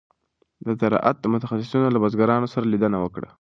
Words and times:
د 0.65 0.67
زراعت 0.81 1.17
متخصصینو 1.33 1.93
له 1.95 1.99
بزګرانو 2.03 2.51
سره 2.53 2.65
لیدنه 2.73 2.97
وکړه. 2.99 3.29